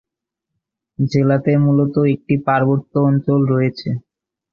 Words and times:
জেলাতে 0.99 1.51
মূলত 1.63 1.95
একটি 2.13 2.35
পার্বত্য 2.47 2.93
অঞ্চল 3.09 3.39
রয়েছে। 3.53 3.89